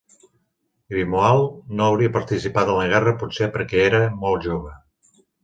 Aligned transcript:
Grimoald 0.93 1.67
no 1.79 1.85
hauria 1.89 2.13
participat 2.15 2.73
en 2.73 2.79
la 2.81 2.89
guerra 2.95 3.15
potser 3.21 3.51
perquè 3.59 3.85
era 3.91 4.01
molt 4.25 4.43
jove. 4.51 4.75